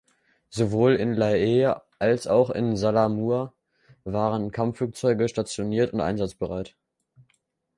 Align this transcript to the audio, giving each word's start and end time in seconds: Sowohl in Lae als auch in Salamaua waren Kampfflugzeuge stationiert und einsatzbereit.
Sowohl 0.49 0.95
in 0.95 1.13
Lae 1.13 1.75
als 1.99 2.25
auch 2.25 2.49
in 2.49 2.75
Salamaua 2.75 3.53
waren 4.03 4.49
Kampfflugzeuge 4.49 5.29
stationiert 5.29 5.93
und 5.93 6.01
einsatzbereit. 6.01 6.75